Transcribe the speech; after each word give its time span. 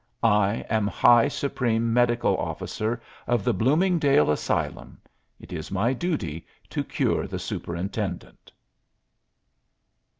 I 0.23 0.65
am 0.67 0.87
High 0.87 1.27
Supreme 1.27 1.93
Medical 1.93 2.35
Officer 2.35 2.99
of 3.27 3.43
the 3.43 3.53
Bloomingdale 3.53 4.31
Asylum; 4.31 4.99
it 5.39 5.53
is 5.53 5.69
my 5.69 5.93
duty 5.93 6.47
to 6.71 6.83
cure 6.83 7.27
the 7.27 7.37
superintendent." 7.37 8.51